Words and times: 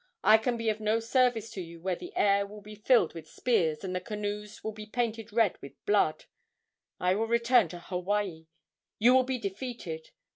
I 0.23 0.39
can 0.39 0.57
be 0.57 0.67
of 0.69 0.79
no 0.79 0.99
service 0.99 1.51
to 1.51 1.61
you 1.61 1.79
where 1.79 1.95
the 1.95 2.11
air 2.17 2.47
will 2.47 2.61
be 2.61 2.73
filled 2.73 3.13
with 3.13 3.29
spears 3.29 3.83
and 3.83 3.95
the 3.95 4.01
canoes 4.01 4.63
will 4.63 4.71
be 4.71 4.87
painted 4.87 5.31
red 5.31 5.59
with 5.61 5.73
blood. 5.85 6.25
I 6.99 7.13
will 7.13 7.27
return 7.27 7.67
to 7.69 7.79
Hawaii. 7.79 8.47
You 8.97 9.13
will 9.13 9.25
be 9.25 9.37
defeated. 9.37 10.09